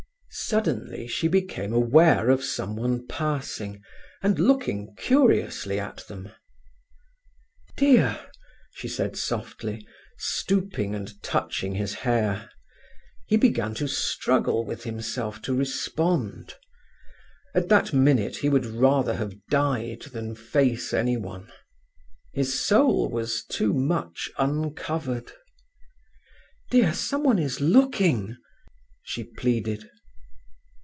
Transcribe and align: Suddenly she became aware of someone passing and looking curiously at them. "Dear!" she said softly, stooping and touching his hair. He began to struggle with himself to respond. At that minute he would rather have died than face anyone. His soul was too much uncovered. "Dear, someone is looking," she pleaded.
Suddenly 0.33 1.07
she 1.09 1.27
became 1.27 1.73
aware 1.73 2.29
of 2.29 2.41
someone 2.41 3.05
passing 3.07 3.81
and 4.23 4.39
looking 4.39 4.95
curiously 4.97 5.77
at 5.77 6.07
them. 6.07 6.31
"Dear!" 7.75 8.17
she 8.73 8.87
said 8.87 9.17
softly, 9.17 9.85
stooping 10.17 10.95
and 10.95 11.21
touching 11.21 11.75
his 11.75 11.93
hair. 11.95 12.49
He 13.27 13.35
began 13.35 13.73
to 13.75 13.89
struggle 13.89 14.63
with 14.65 14.83
himself 14.85 15.41
to 15.43 15.53
respond. 15.53 16.55
At 17.53 17.67
that 17.67 17.91
minute 17.91 18.37
he 18.37 18.47
would 18.47 18.65
rather 18.65 19.15
have 19.15 19.35
died 19.49 20.03
than 20.13 20.35
face 20.35 20.93
anyone. 20.93 21.51
His 22.31 22.57
soul 22.57 23.09
was 23.09 23.43
too 23.43 23.73
much 23.73 24.29
uncovered. 24.37 25.33
"Dear, 26.69 26.93
someone 26.93 27.37
is 27.39 27.59
looking," 27.59 28.37
she 29.01 29.25
pleaded. 29.25 29.89